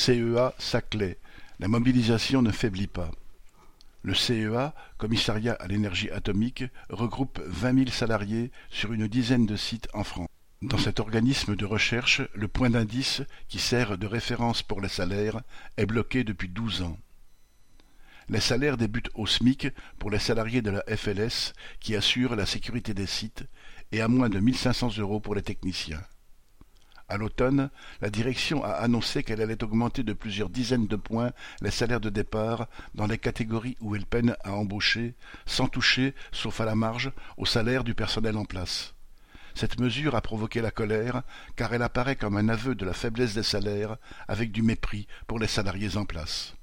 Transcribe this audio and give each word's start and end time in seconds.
CEA 0.00 0.54
Saclay, 0.58 1.18
la 1.58 1.68
mobilisation 1.68 2.40
ne 2.40 2.52
faiblit 2.52 2.86
pas. 2.86 3.10
Le 4.02 4.14
CEA, 4.14 4.74
Commissariat 4.96 5.52
à 5.60 5.66
l'énergie 5.66 6.10
atomique, 6.10 6.64
regroupe 6.88 7.38
vingt 7.44 7.74
mille 7.74 7.92
salariés 7.92 8.50
sur 8.70 8.94
une 8.94 9.08
dizaine 9.08 9.44
de 9.44 9.56
sites 9.56 9.88
en 9.92 10.02
France. 10.02 10.30
Dans 10.62 10.78
cet 10.78 11.00
organisme 11.00 11.54
de 11.54 11.66
recherche, 11.66 12.22
le 12.32 12.48
point 12.48 12.70
d'indice, 12.70 13.20
qui 13.48 13.58
sert 13.58 13.98
de 13.98 14.06
référence 14.06 14.62
pour 14.62 14.80
les 14.80 14.88
salaires, 14.88 15.42
est 15.76 15.84
bloqué 15.84 16.24
depuis 16.24 16.48
douze 16.48 16.80
ans. 16.80 16.96
Les 18.30 18.40
salaires 18.40 18.78
débutent 18.78 19.10
au 19.14 19.26
SMIC 19.26 19.68
pour 19.98 20.10
les 20.10 20.18
salariés 20.18 20.62
de 20.62 20.70
la 20.70 20.96
FLS 20.96 21.52
qui 21.78 21.94
assurent 21.94 22.36
la 22.36 22.46
sécurité 22.46 22.94
des 22.94 23.06
sites 23.06 23.44
et 23.92 24.00
à 24.00 24.08
moins 24.08 24.30
de 24.30 24.40
1500 24.40 24.96
euros 24.96 25.20
pour 25.20 25.34
les 25.34 25.42
techniciens. 25.42 26.00
À 27.10 27.16
l'automne, 27.16 27.70
la 28.00 28.08
direction 28.08 28.62
a 28.62 28.70
annoncé 28.70 29.24
qu'elle 29.24 29.42
allait 29.42 29.64
augmenter 29.64 30.04
de 30.04 30.12
plusieurs 30.12 30.48
dizaines 30.48 30.86
de 30.86 30.94
points 30.94 31.32
les 31.60 31.72
salaires 31.72 31.98
de 31.98 32.08
départ 32.08 32.68
dans 32.94 33.08
les 33.08 33.18
catégories 33.18 33.76
où 33.80 33.96
elle 33.96 34.06
peine 34.06 34.36
à 34.44 34.52
embaucher, 34.52 35.16
sans 35.44 35.66
toucher, 35.66 36.14
sauf 36.30 36.60
à 36.60 36.64
la 36.64 36.76
marge, 36.76 37.10
au 37.36 37.46
salaire 37.46 37.82
du 37.82 37.94
personnel 37.94 38.36
en 38.36 38.44
place. 38.44 38.94
Cette 39.56 39.80
mesure 39.80 40.14
a 40.14 40.20
provoqué 40.20 40.60
la 40.60 40.70
colère, 40.70 41.22
car 41.56 41.74
elle 41.74 41.82
apparaît 41.82 42.14
comme 42.14 42.36
un 42.36 42.48
aveu 42.48 42.76
de 42.76 42.86
la 42.86 42.92
faiblesse 42.92 43.34
des 43.34 43.42
salaires, 43.42 43.96
avec 44.28 44.52
du 44.52 44.62
mépris 44.62 45.08
pour 45.26 45.40
les 45.40 45.48
salariés 45.48 45.96
en 45.96 46.04
place. 46.04 46.54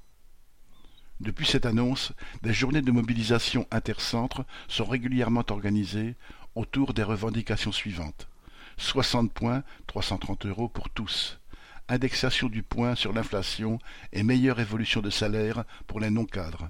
Depuis 1.19 1.45
cette 1.45 1.65
annonce, 1.65 2.13
des 2.41 2.53
journées 2.53 2.81
de 2.81 2.91
mobilisation 2.91 3.67
intercentres 3.69 4.45
sont 4.69 4.85
régulièrement 4.85 5.43
organisées 5.49 6.15
autour 6.55 6.93
des 6.93 7.03
revendications 7.03 7.73
suivantes. 7.73 8.29
60 8.77 9.33
points, 9.33 9.63
330 9.87 10.45
euros 10.45 10.69
pour 10.69 10.89
tous. 10.89 11.39
Indexation 11.89 12.47
du 12.47 12.63
point 12.63 12.95
sur 12.95 13.13
l'inflation 13.13 13.79
et 14.13 14.23
meilleure 14.23 14.59
évolution 14.59 15.01
de 15.01 15.09
salaire 15.09 15.63
pour 15.87 15.99
les 15.99 16.09
non-cadres. 16.09 16.69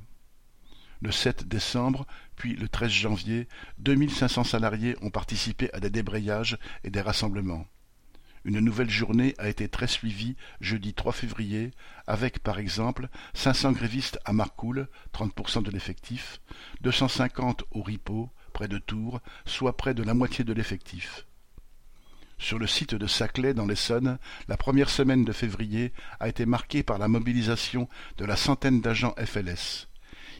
Le 1.01 1.12
7 1.12 1.48
décembre, 1.48 2.07
puis 2.35 2.55
le 2.55 2.67
13 2.70 2.90
janvier, 2.90 3.48
2500 3.79 4.43
salariés 4.43 4.95
ont 5.01 5.09
participé 5.09 5.71
à 5.73 5.79
des 5.79 5.90
débrayages 5.90 6.57
et 6.84 6.90
des 6.90 7.01
rassemblements. 7.01 7.67
Une 8.45 8.60
nouvelle 8.60 8.89
journée 8.89 9.35
a 9.37 9.49
été 9.49 9.67
très 9.67 9.87
suivie 9.87 10.37
jeudi 10.62 10.93
3 10.93 11.12
février, 11.12 11.71
avec 12.07 12.39
par 12.39 12.60
exemple 12.60 13.10
500 13.34 13.73
grévistes 13.73 14.20
à 14.23 14.32
Marcoule, 14.34 14.87
30% 15.13 15.63
de 15.63 15.71
l'effectif, 15.71 16.39
250 16.82 17.65
au 17.71 17.82
Ripo, 17.82 18.29
près 18.54 18.70
de 18.70 18.77
Tours, 18.77 19.20
soit 19.45 19.76
près 19.76 19.93
de 19.93 20.04
la 20.04 20.13
moitié 20.13 20.45
de 20.45 20.54
l'effectif. 20.54 21.26
Sur 22.40 22.60
le 22.60 22.68
site 22.68 22.93
de 22.93 23.07
Saclay, 23.07 23.54
dans 23.54 23.66
l'Essonne, 23.66 24.20
la 24.48 24.57
première 24.57 24.90
semaine 24.90 25.26
de 25.26 25.32
février 25.34 25.91
a 26.20 26.30
été 26.30 26.46
marquée 26.46 26.84
par 26.84 26.99
la 26.99 27.07
mobilisation 27.07 27.90
de 28.18 28.26
la 28.26 28.35
centaine 28.35 28.79
d'agents 28.79 29.16
FLS. 29.18 29.88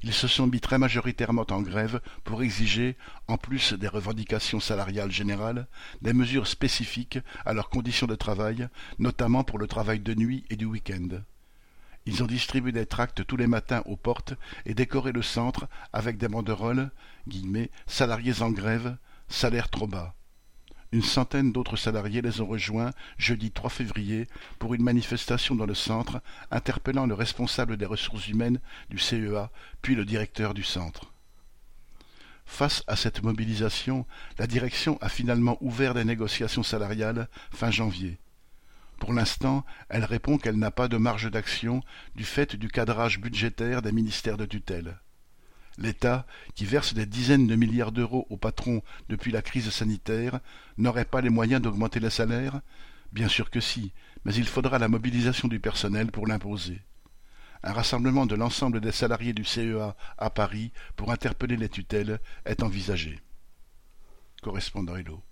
Ils 0.04 0.14
se 0.14 0.28
sont 0.28 0.46
mis 0.46 0.60
très 0.60 0.78
majoritairement 0.78 1.48
en 1.50 1.62
grève 1.62 2.00
pour 2.24 2.44
exiger, 2.44 2.96
en 3.28 3.38
plus 3.38 3.74
des 3.74 3.88
revendications 3.88 4.60
salariales 4.60 5.12
générales, 5.12 5.68
des 6.04 6.14
mesures 6.14 6.46
spécifiques 6.46 7.20
à 7.46 7.54
leurs 7.54 7.70
conditions 7.70 8.08
de 8.08 8.16
travail, 8.16 8.70
notamment 9.00 9.44
pour 9.44 9.58
le 9.58 9.68
travail 9.68 10.00
de 10.00 10.14
nuit 10.14 10.46
et 10.52 10.56
du 10.56 10.66
week-end. 10.66 11.22
Ils 12.06 12.24
ont 12.24 12.28
distribué 12.28 12.72
des 12.72 12.86
tracts 12.86 13.26
tous 13.26 13.38
les 13.38 13.48
matins 13.48 13.82
aux 13.86 13.98
portes 13.98 14.36
et 14.66 14.76
décoré 14.76 15.12
le 15.12 15.24
centre 15.24 15.68
avec 15.92 16.18
des 16.18 16.28
banderoles 16.30 16.92
guillemets, 17.28 17.72
salariés 17.88 18.42
en 18.42 18.52
grève, 18.52 18.98
salaire 19.28 19.70
trop 19.70 19.88
bas. 19.88 20.14
Une 20.94 21.04
centaine 21.04 21.52
d'autres 21.52 21.76
salariés 21.76 22.22
les 22.22 22.40
ont 22.40 22.48
rejoints 22.48 22.92
jeudi 23.18 23.52
3 23.52 23.70
février 23.70 24.28
pour 24.58 24.74
une 24.74 24.84
manifestation 24.84 25.54
dans 25.54 25.66
le 25.66 25.76
centre 25.76 26.22
interpellant 26.50 27.06
le 27.06 27.14
responsable 27.14 27.76
des 27.76 27.86
ressources 27.86 28.28
humaines 28.30 28.60
du 28.90 28.98
CEA 28.98 29.52
puis 29.82 29.96
le 29.96 30.06
directeur 30.06 30.54
du 30.54 30.64
centre. 30.64 31.12
Face 32.46 32.84
à 32.88 32.96
cette 32.96 33.22
mobilisation, 33.22 34.06
la 34.40 34.48
direction 34.48 34.98
a 35.02 35.10
finalement 35.10 35.58
ouvert 35.60 35.94
des 35.94 36.06
négociations 36.06 36.64
salariales 36.64 37.28
fin 37.52 37.70
janvier. 37.70 38.18
Pour 39.00 39.14
l'instant, 39.14 39.66
elle 39.90 40.06
répond 40.06 40.38
qu'elle 40.38 40.58
n'a 40.58 40.72
pas 40.72 40.88
de 40.88 40.98
marge 40.98 41.30
d'action 41.30 41.82
du 42.16 42.24
fait 42.24 42.56
du 42.56 42.70
cadrage 42.70 43.20
budgétaire 43.20 43.82
des 43.82 43.92
ministères 43.92 44.38
de 44.38 44.46
tutelle. 44.46 44.98
L'État, 45.78 46.26
qui 46.56 46.66
verse 46.66 46.94
des 46.94 47.06
dizaines 47.06 47.48
de 47.48 47.56
milliards 47.56 47.92
d'euros 47.92 48.26
aux 48.30 48.38
patrons 48.38 48.82
depuis 49.10 49.32
la 49.32 49.42
crise 49.42 49.70
sanitaire, 49.70 50.40
n'aurait 50.78 51.06
pas 51.06 51.22
les 51.22 51.30
moyens 51.30 51.62
d'augmenter 51.62 52.00
les 52.00 52.10
salaires 52.10 52.62
Bien 53.12 53.28
sûr 53.28 53.50
que 53.50 53.60
si, 53.60 53.94
mais 54.26 54.34
il 54.36 54.46
faudra 54.46 54.80
la 54.80 54.90
mobilisation 54.90 55.48
du 55.48 55.60
personnel 55.60 56.12
pour 56.12 56.28
l'imposer. 56.28 56.82
Un 57.64 57.74
rassemblement 57.74 58.26
de 58.26 58.36
l'ensemble 58.36 58.82
des 58.82 58.92
salariés 58.92 59.34
du 59.34 59.44
CEA 59.44 59.96
à 60.18 60.30
Paris 60.30 60.72
pour 60.96 61.12
interpeller 61.12 61.58
les 61.58 61.70
tutelles 61.70 62.20
est 62.46 62.64
envisagé. 62.64 63.20
Correspondant 64.42 64.96
Hello. 64.96 65.24